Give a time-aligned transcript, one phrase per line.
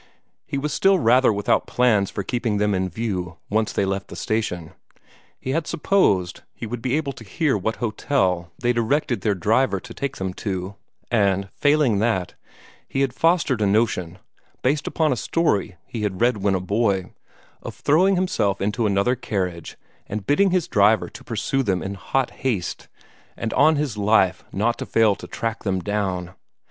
[0.47, 4.15] He was still rather without plans for keeping them in view, once they left the
[4.15, 4.73] station.
[5.39, 9.35] He had supposed that he would be able to hear what hotel they directed their
[9.35, 10.73] driver to take them to,
[11.11, 12.33] and, failing that,
[12.89, 14.17] he had fostered a notion,
[14.63, 17.13] based upon a story he had read when a boy,
[17.61, 19.77] of throwing himself into another carriage,
[20.07, 22.87] and bidding his driver to pursue them in hot haste,
[23.37, 26.31] and on his life not fail to track them down.